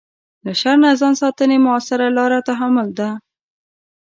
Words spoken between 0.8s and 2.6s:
نه ځان ساتنې مؤثره لاره